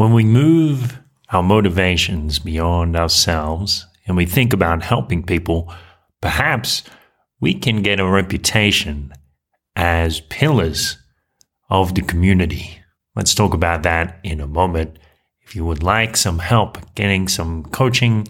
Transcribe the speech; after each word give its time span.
When 0.00 0.14
we 0.14 0.24
move 0.24 0.98
our 1.28 1.42
motivations 1.42 2.38
beyond 2.38 2.96
ourselves 2.96 3.86
and 4.06 4.16
we 4.16 4.24
think 4.24 4.54
about 4.54 4.82
helping 4.82 5.22
people, 5.22 5.70
perhaps 6.22 6.84
we 7.38 7.52
can 7.52 7.82
get 7.82 8.00
a 8.00 8.08
reputation 8.08 9.12
as 9.76 10.20
pillars 10.20 10.96
of 11.68 11.94
the 11.94 12.00
community. 12.00 12.80
Let's 13.14 13.34
talk 13.34 13.52
about 13.52 13.82
that 13.82 14.20
in 14.24 14.40
a 14.40 14.46
moment. 14.46 14.98
If 15.42 15.54
you 15.54 15.66
would 15.66 15.82
like 15.82 16.16
some 16.16 16.38
help 16.38 16.78
getting 16.94 17.28
some 17.28 17.64
coaching, 17.64 18.26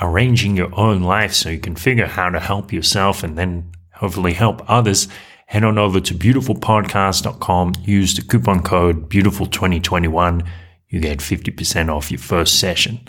arranging 0.00 0.56
your 0.56 0.72
own 0.78 1.02
life 1.02 1.32
so 1.32 1.48
you 1.48 1.58
can 1.58 1.74
figure 1.74 2.06
how 2.06 2.30
to 2.30 2.38
help 2.38 2.72
yourself 2.72 3.24
and 3.24 3.36
then 3.36 3.72
hopefully 3.94 4.34
help 4.34 4.62
others, 4.70 5.08
head 5.46 5.64
on 5.64 5.76
over 5.76 5.98
to 5.98 6.14
beautifulpodcast.com. 6.14 7.72
Use 7.84 8.14
the 8.14 8.22
coupon 8.22 8.62
code 8.62 9.10
beautiful2021 9.10 10.46
you 10.88 11.00
get 11.00 11.18
50% 11.18 11.94
off 11.94 12.10
your 12.10 12.18
first 12.18 12.58
session. 12.58 13.00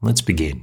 Let's 0.00 0.20
begin. 0.20 0.62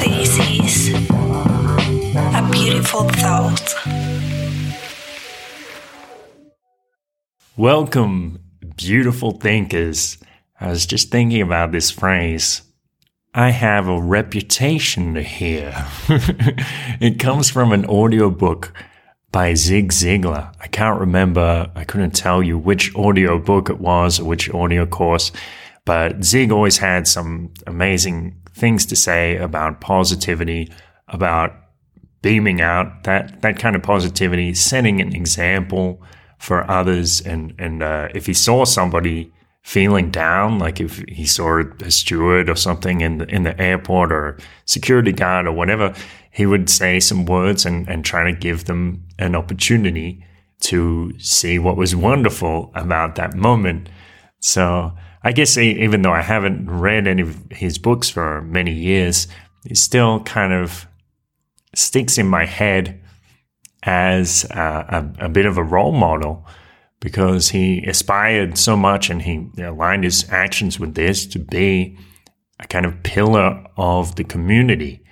This 0.00 0.38
is 0.38 0.94
a 2.14 2.48
beautiful 2.50 3.08
thought. 3.08 3.74
Welcome, 7.56 8.38
beautiful 8.76 9.32
thinkers. 9.32 10.16
I 10.58 10.70
was 10.70 10.86
just 10.86 11.10
thinking 11.10 11.42
about 11.42 11.72
this 11.72 11.90
phrase 11.90 12.62
I 13.32 13.50
have 13.50 13.86
a 13.86 14.00
reputation 14.00 15.14
here. 15.14 15.86
it 17.00 17.20
comes 17.20 17.48
from 17.48 17.72
an 17.72 17.84
audiobook 17.86 18.72
by 19.30 19.54
Zig 19.54 19.92
Ziglar. 19.92 20.52
I 20.58 20.66
can't 20.66 20.98
remember, 20.98 21.70
I 21.76 21.84
couldn't 21.84 22.10
tell 22.10 22.42
you 22.42 22.58
which 22.58 22.92
audiobook 22.96 23.70
it 23.70 23.78
was 23.78 24.18
or 24.18 24.24
which 24.24 24.52
audio 24.52 24.84
course, 24.84 25.30
but 25.84 26.24
Zig 26.24 26.50
always 26.50 26.78
had 26.78 27.06
some 27.06 27.54
amazing 27.68 28.36
things 28.52 28.84
to 28.86 28.96
say 28.96 29.36
about 29.36 29.80
positivity, 29.80 30.72
about 31.06 31.54
beaming 32.22 32.60
out 32.60 33.04
that, 33.04 33.42
that 33.42 33.60
kind 33.60 33.76
of 33.76 33.82
positivity, 33.84 34.54
setting 34.54 35.00
an 35.00 35.14
example 35.14 36.02
for 36.38 36.68
others. 36.68 37.20
And, 37.20 37.54
and 37.60 37.80
uh, 37.80 38.08
if 38.12 38.26
he 38.26 38.34
saw 38.34 38.64
somebody 38.64 39.32
feeling 39.62 40.10
down, 40.10 40.58
like 40.58 40.80
if 40.80 41.04
he 41.08 41.26
saw 41.26 41.62
a 41.80 41.90
steward 41.90 42.48
or 42.48 42.56
something 42.56 43.00
in 43.00 43.18
the, 43.18 43.26
in 43.26 43.42
the 43.42 43.60
airport 43.60 44.10
or 44.10 44.38
security 44.64 45.12
guard 45.12 45.46
or 45.46 45.52
whatever, 45.52 45.94
he 46.30 46.46
would 46.46 46.70
say 46.70 47.00
some 47.00 47.26
words 47.26 47.66
and, 47.66 47.88
and 47.88 48.04
try 48.04 48.24
to 48.24 48.36
give 48.36 48.64
them 48.64 49.06
an 49.18 49.34
opportunity 49.34 50.24
to 50.60 51.12
see 51.18 51.58
what 51.58 51.76
was 51.76 51.94
wonderful 51.94 52.70
about 52.74 53.16
that 53.16 53.34
moment. 53.34 53.88
So 54.40 54.92
I 55.22 55.32
guess 55.32 55.58
even 55.58 56.02
though 56.02 56.12
I 56.12 56.22
haven't 56.22 56.70
read 56.70 57.06
any 57.06 57.22
of 57.22 57.38
his 57.50 57.78
books 57.78 58.08
for 58.08 58.42
many 58.42 58.72
years, 58.72 59.28
it 59.64 59.76
still 59.76 60.20
kind 60.20 60.52
of 60.52 60.86
sticks 61.74 62.18
in 62.18 62.26
my 62.26 62.46
head 62.46 63.00
as 63.82 64.44
a, 64.50 65.12
a, 65.20 65.26
a 65.26 65.28
bit 65.28 65.46
of 65.46 65.58
a 65.58 65.62
role 65.62 65.92
model 65.92 66.46
because 67.00 67.48
he 67.48 67.82
aspired 67.86 68.58
so 68.58 68.76
much 68.76 69.10
and 69.10 69.22
he 69.22 69.48
aligned 69.58 70.04
his 70.04 70.28
actions 70.30 70.78
with 70.78 70.94
this 70.94 71.26
to 71.26 71.38
be 71.38 71.98
a 72.58 72.66
kind 72.66 72.84
of 72.84 73.02
pillar 73.02 73.64
of 73.76 74.16
the 74.16 74.24
community. 74.24 75.02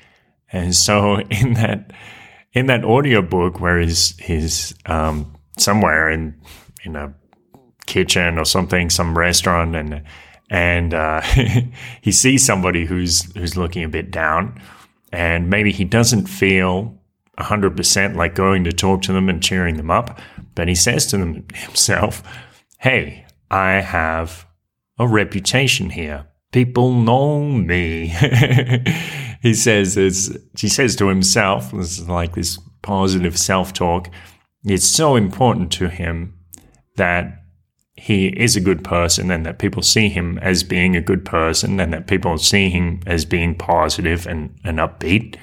And 0.53 0.75
so 0.75 1.17
in 1.31 1.55
that 1.55 1.93
in 2.53 2.67
that 2.67 2.85
audiobook 2.85 3.61
where 3.61 3.81
he's 3.81 4.17
he's 4.19 4.75
um, 4.87 5.35
somewhere 5.59 6.11
in 6.11 6.41
in 6.85 6.97
a 6.97 7.15
kitchen 7.87 8.39
or 8.39 8.45
something, 8.45 8.91
some 8.91 9.17
restaurant 9.17 9.75
and 9.75 10.03
and 10.51 10.95
uh, 10.95 11.21
he 12.03 12.13
sees 12.13 12.45
somebody 12.45 12.85
who's 12.85 13.33
who's 13.33 13.57
looking 13.57 13.85
a 13.85 13.89
bit 13.89 14.11
down 14.11 14.61
and 15.13 15.49
maybe 15.49 15.73
he 15.73 15.85
doesn't 15.85 16.27
feel 16.27 16.99
100% 17.39 18.17
like 18.17 18.35
going 18.35 18.65
to 18.65 18.73
talk 18.73 19.03
to 19.03 19.13
them 19.13 19.29
and 19.29 19.43
cheering 19.43 19.77
them 19.77 19.91
up, 19.91 20.21
but 20.59 20.67
he 20.67 20.75
says 20.75 21.07
to 21.07 21.17
them 21.17 21.45
himself, 21.55 22.21
Hey, 22.81 23.25
I 23.49 23.75
have 23.75 24.45
a 24.99 25.07
reputation 25.07 25.91
here. 25.91 26.27
People 26.51 26.95
know 26.95 27.45
me. 27.45 28.09
he 29.41 29.55
says 29.55 29.97
it's, 29.97 30.37
he 30.59 30.67
says 30.69 30.97
to 30.97 31.07
himself, 31.07 31.71
this 31.71 32.01
is 32.01 32.09
like 32.09 32.35
this 32.35 32.59
positive 32.83 33.39
self-talk. 33.39 34.11
It's 34.65 34.85
so 34.85 35.15
important 35.15 35.71
to 35.75 35.89
him 35.89 36.37
that 36.97 37.41
he 37.95 38.27
is 38.27 38.57
a 38.57 38.61
good 38.61 38.83
person 38.83 39.31
and 39.31 39.47
that 39.47 39.61
people 39.61 39.83
see 39.83 40.09
him 40.09 40.39
as 40.39 40.65
being 40.65 40.97
a 40.97 41.01
good 41.01 41.25
person 41.25 41.79
and 41.79 41.93
that 41.93 42.09
people 42.09 42.37
see 42.37 42.69
him 42.69 43.01
as 43.07 43.25
being 43.25 43.55
positive 43.55 44.27
and, 44.27 44.59
and 44.65 44.79
upbeat. 44.79 45.37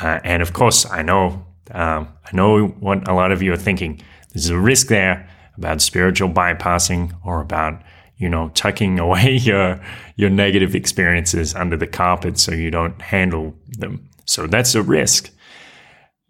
Uh, 0.00 0.18
and 0.24 0.42
of 0.42 0.52
course, 0.52 0.84
I 0.90 1.02
know, 1.02 1.46
um, 1.70 2.08
I 2.24 2.34
know 2.36 2.66
what 2.66 3.06
a 3.06 3.14
lot 3.14 3.30
of 3.30 3.40
you 3.40 3.52
are 3.52 3.56
thinking. 3.56 4.02
There's 4.32 4.48
a 4.48 4.58
risk 4.58 4.88
there 4.88 5.28
about 5.56 5.80
spiritual 5.82 6.30
bypassing 6.30 7.14
or 7.24 7.40
about, 7.40 7.82
you 8.16 8.28
know, 8.28 8.50
tucking 8.50 8.98
away 9.06 9.36
your, 9.36 9.80
your 10.16 10.30
negative 10.30 10.74
experiences 10.74 11.54
under 11.54 11.76
the 11.76 11.86
carpet 11.86 12.38
so 12.38 12.52
you 12.52 12.70
don't 12.70 13.00
handle 13.00 13.54
them. 13.68 14.08
So 14.24 14.46
that's 14.46 14.74
a 14.74 14.82
risk. 14.82 15.30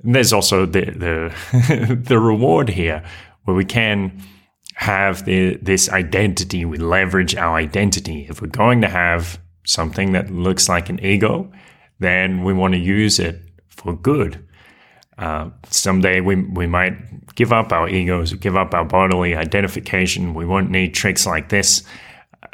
And 0.03 0.15
there's 0.15 0.33
also 0.33 0.67
the, 0.67 0.87
the, 0.87 1.97
the 2.09 2.19
reward 2.19 2.69
here 2.69 3.03
where 3.45 3.57
we 3.57 3.65
can 3.65 4.23
have 4.75 5.25
the, 5.25 5.57
this 5.57 5.89
identity. 5.91 6.65
We 6.65 6.79
leverage 6.79 7.37
our 7.37 7.57
identity. 7.57 8.27
If 8.29 8.43
we're 8.43 8.49
going 8.49 8.81
to 8.81 8.89
have 8.89 9.39
something 9.65 10.13
that 10.13 10.31
looks 10.31 10.69
like 10.69 10.89
an 10.89 10.99
ego, 11.05 11.53
then 12.01 12.43
we 12.43 12.53
want 12.53 12.75
to 12.75 12.81
use 12.81 13.21
it 13.21 13.41
for 13.69 13.95
good. 13.95 14.45
Uh, 15.19 15.51
someday 15.69 16.21
we, 16.21 16.37
we 16.37 16.67
might 16.67 17.35
give 17.35 17.53
up 17.53 17.73
our 17.73 17.89
egos, 17.89 18.33
give 18.35 18.57
up 18.57 18.75
our 18.75 18.85
bodily 18.85 19.35
identification. 19.35 20.35
We 20.35 20.47
won't 20.47 20.71
need 20.71 20.95
tricks 20.95 21.27
like 21.27 21.49
this. 21.49 21.83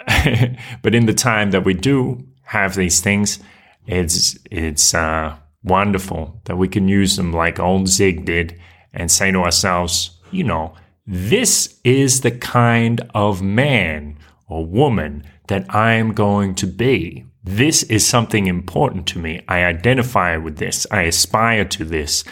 but 0.82 0.94
in 0.94 1.06
the 1.06 1.14
time 1.14 1.50
that 1.52 1.64
we 1.64 1.74
do 1.74 2.26
have 2.42 2.74
these 2.74 3.00
things, 3.00 3.38
it's, 3.86 4.38
it's 4.50 4.94
uh, 4.94 5.36
wonderful 5.62 6.40
that 6.44 6.56
we 6.56 6.68
can 6.68 6.88
use 6.88 7.16
them 7.16 7.32
like 7.32 7.58
old 7.58 7.88
Zig 7.88 8.24
did 8.24 8.58
and 8.92 9.10
say 9.10 9.30
to 9.30 9.38
ourselves, 9.38 10.18
you 10.30 10.44
know, 10.44 10.74
this 11.06 11.78
is 11.84 12.20
the 12.20 12.30
kind 12.30 13.00
of 13.14 13.40
man 13.40 14.18
or 14.46 14.64
woman 14.64 15.24
that 15.48 15.74
I'm 15.74 16.12
going 16.12 16.54
to 16.56 16.66
be. 16.66 17.24
This 17.48 17.82
is 17.84 18.06
something 18.06 18.46
important 18.46 19.06
to 19.06 19.18
me. 19.18 19.40
I 19.48 19.64
identify 19.64 20.36
with 20.36 20.58
this. 20.58 20.86
I 20.90 21.04
aspire 21.04 21.64
to 21.64 21.84
this. 21.86 22.22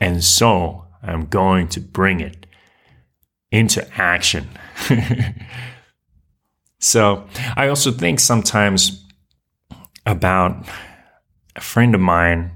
And 0.00 0.22
so 0.22 0.84
I'm 1.02 1.24
going 1.24 1.68
to 1.68 1.80
bring 1.80 2.20
it 2.20 2.44
into 3.50 3.88
action. 3.98 4.50
so 6.78 7.26
I 7.56 7.68
also 7.68 7.90
think 7.90 8.20
sometimes 8.20 9.02
about 10.04 10.68
a 11.56 11.62
friend 11.62 11.94
of 11.94 12.02
mine, 12.02 12.50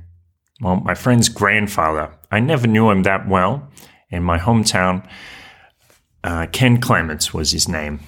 well, 0.61 0.77
my 0.77 0.95
friend's 0.95 1.31
grandfather. 1.31 2.13
I 2.31 2.41
never 2.41 2.67
knew 2.67 2.91
him 2.91 3.05
that 3.05 3.27
well 3.31 3.71
in 4.11 4.23
my 4.23 4.39
hometown. 4.39 5.09
Uh, 6.23 6.49
Ken 6.53 6.83
Clements 6.83 7.33
was 7.33 7.51
his 7.51 7.67
name. 7.67 8.01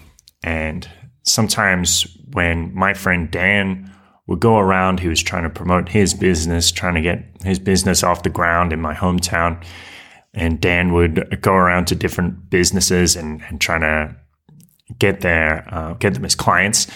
And 0.44 0.86
sometimes 1.22 2.14
when 2.30 2.74
my 2.74 2.92
friend 2.92 3.30
Dan 3.30 3.88
would 4.26 4.40
go 4.40 4.58
around, 4.58 5.00
he 5.00 5.08
was 5.08 5.22
trying 5.22 5.42
to 5.42 5.50
promote 5.50 5.88
his 5.88 6.14
business, 6.14 6.70
trying 6.70 6.94
to 6.94 7.00
get 7.00 7.24
his 7.44 7.58
business 7.58 8.02
off 8.02 8.22
the 8.22 8.30
ground 8.30 8.72
in 8.72 8.80
my 8.80 8.94
hometown. 8.94 9.62
And 10.34 10.60
Dan 10.60 10.92
would 10.92 11.40
go 11.42 11.52
around 11.52 11.86
to 11.86 11.94
different 11.94 12.48
businesses 12.48 13.16
and, 13.16 13.42
and 13.48 13.60
trying 13.60 13.82
to 13.82 14.16
get 14.98 15.20
their 15.20 15.66
uh, 15.72 15.94
get 15.94 16.14
them 16.14 16.24
as 16.24 16.34
clients. 16.34 16.86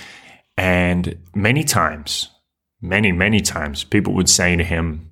And 0.56 1.18
many 1.34 1.64
times, 1.64 2.30
many 2.80 3.12
many 3.12 3.40
times, 3.40 3.84
people 3.84 4.14
would 4.14 4.30
say 4.30 4.56
to 4.56 4.64
him, 4.64 5.10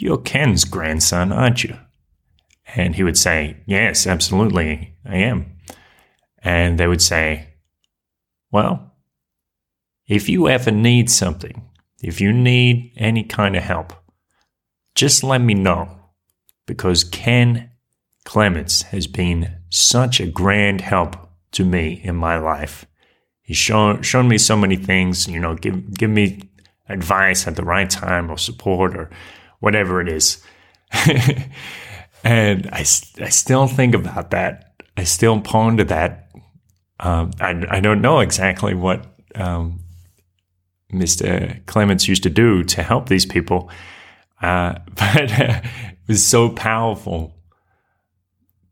"You're 0.00 0.18
Ken's 0.18 0.64
grandson, 0.64 1.30
aren't 1.30 1.62
you?" 1.62 1.76
And 2.74 2.96
he 2.96 3.04
would 3.04 3.18
say, 3.18 3.58
"Yes, 3.66 4.06
absolutely, 4.08 4.96
I 5.04 5.18
am." 5.18 5.52
And 6.42 6.78
they 6.78 6.88
would 6.88 7.02
say, 7.02 7.52
well, 8.52 8.91
if 10.12 10.28
you 10.28 10.46
ever 10.46 10.70
need 10.70 11.10
something, 11.10 11.64
if 12.02 12.20
you 12.20 12.34
need 12.34 12.92
any 12.98 13.24
kind 13.24 13.56
of 13.56 13.62
help, 13.62 13.94
just 14.94 15.24
let 15.24 15.40
me 15.40 15.54
know 15.54 15.88
because 16.66 17.02
Ken 17.02 17.70
Clements 18.26 18.82
has 18.82 19.06
been 19.06 19.56
such 19.70 20.20
a 20.20 20.26
grand 20.26 20.82
help 20.82 21.16
to 21.52 21.64
me 21.64 22.02
in 22.04 22.14
my 22.14 22.36
life. 22.36 22.84
He's 23.40 23.56
shown 23.56 24.02
shown 24.02 24.28
me 24.28 24.36
so 24.36 24.54
many 24.54 24.76
things, 24.76 25.26
you 25.26 25.40
know, 25.40 25.54
give 25.54 25.94
give 25.94 26.10
me 26.10 26.42
advice 26.90 27.46
at 27.46 27.56
the 27.56 27.64
right 27.64 27.88
time 27.88 28.30
or 28.30 28.36
support 28.36 28.94
or 28.94 29.08
whatever 29.60 29.98
it 30.02 30.08
is. 30.08 30.44
and 32.22 32.68
I, 32.70 32.80
I 32.80 33.30
still 33.30 33.66
think 33.66 33.94
about 33.94 34.30
that. 34.32 34.74
I 34.94 35.04
still 35.04 35.40
ponder 35.40 35.84
that. 35.84 36.28
Um, 37.00 37.30
I, 37.40 37.64
I 37.70 37.80
don't 37.80 38.02
know 38.02 38.20
exactly 38.20 38.74
what 38.74 39.06
um, 39.34 39.81
Mr. 40.92 41.64
Clements 41.66 42.06
used 42.08 42.22
to 42.22 42.30
do 42.30 42.62
to 42.64 42.82
help 42.82 43.08
these 43.08 43.26
people, 43.26 43.70
uh, 44.42 44.74
but 44.94 45.30
it 45.30 45.64
was 46.06 46.24
so 46.24 46.50
powerful 46.50 47.34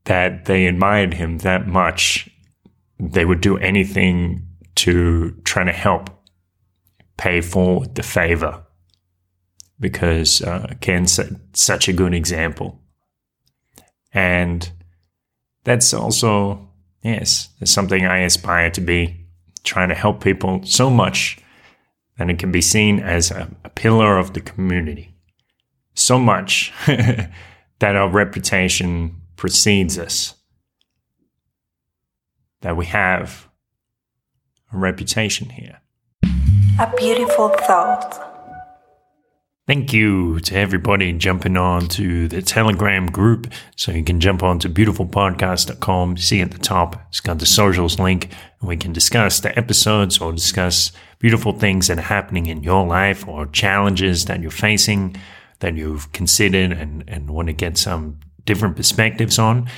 that 0.05 0.47
they 0.47 0.67
admired 0.67 1.15
him 1.15 1.39
that 1.39 1.67
much. 1.67 2.29
They 2.99 3.25
would 3.25 3.41
do 3.41 3.57
anything 3.57 4.47
to 4.77 5.31
try 5.45 5.65
to 5.65 5.73
help 5.73 6.11
pay 7.17 7.41
for 7.41 7.87
the 7.87 8.03
favor 8.03 8.65
because 9.79 10.43
uh, 10.43 10.75
Ken's 10.81 11.19
such 11.55 11.89
a 11.89 11.93
good 11.93 12.13
example. 12.15 12.79
And 14.13 14.71
that's 15.65 15.95
also, 15.95 16.69
yes, 17.03 17.49
something 17.65 18.05
I 18.05 18.21
aspire 18.21 18.71
to 18.71 18.81
be, 18.81 19.27
trying 19.65 19.89
to 19.89 19.95
help 19.95 20.23
people 20.23 20.63
so 20.65 20.91
much 20.91 21.39
that 22.21 22.29
it 22.29 22.39
can 22.39 22.53
be 22.53 22.61
seen 22.61 23.01
as 23.01 23.31
a, 23.31 23.49
a 23.65 23.71
pillar 23.71 24.19
of 24.19 24.35
the 24.35 24.43
community. 24.43 25.15
So 25.95 26.19
much 26.19 26.71
that 26.87 27.31
our 27.81 28.11
reputation 28.11 29.17
precedes 29.37 29.99
us, 29.99 30.35
that 32.61 32.77
we 32.77 32.85
have 32.85 33.49
a 34.71 34.77
reputation 34.77 35.49
here. 35.49 35.81
A 36.79 36.93
beautiful 36.95 37.49
thought. 37.49 38.30
Thank 39.71 39.93
you 39.93 40.41
to 40.41 40.57
everybody 40.57 41.13
jumping 41.13 41.57
on 41.57 41.87
to 41.91 42.27
the 42.27 42.43
Telegram 42.43 43.07
group. 43.07 43.53
So 43.77 43.93
you 43.93 44.03
can 44.03 44.19
jump 44.19 44.43
on 44.43 44.59
to 44.59 44.69
beautifulpodcast.com. 44.69 46.17
See 46.17 46.41
at 46.41 46.51
the 46.51 46.59
top, 46.59 47.01
it's 47.09 47.21
got 47.21 47.39
the 47.39 47.47
socials 47.47 48.01
link, 48.01 48.31
and 48.59 48.69
we 48.69 48.77
can 48.77 48.93
discuss 48.93 49.39
the 49.39 49.57
episodes 49.57 50.19
or 50.19 50.33
discuss 50.33 50.91
beautiful 51.21 51.53
things 51.53 51.87
that 51.87 51.99
are 51.99 52.13
happening 52.17 52.47
in 52.47 52.65
your 52.65 52.85
life 52.85 53.29
or 53.29 53.47
challenges 53.47 54.25
that 54.25 54.43
you're 54.43 54.51
facing 54.51 55.15
that 55.61 55.77
you've 55.77 56.11
considered 56.11 56.73
and, 56.73 57.05
and 57.07 57.31
want 57.31 57.47
to 57.47 57.53
get 57.53 57.79
some 57.79 58.19
different 58.45 58.75
perspectives 58.75 59.39
on. 59.39 59.71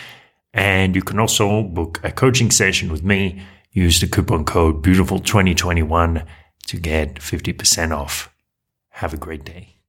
And 0.54 0.96
you 0.96 1.02
can 1.02 1.20
also 1.20 1.64
book 1.64 2.00
a 2.02 2.10
coaching 2.10 2.50
session 2.50 2.90
with 2.90 3.02
me. 3.02 3.42
Use 3.72 4.00
the 4.00 4.06
coupon 4.06 4.46
code 4.46 4.82
beautiful2021 4.82 6.26
to 6.68 6.76
get 6.78 7.16
50% 7.16 7.94
off. 7.94 8.34
Have 8.88 9.12
a 9.12 9.18
great 9.18 9.44
day. 9.44 9.81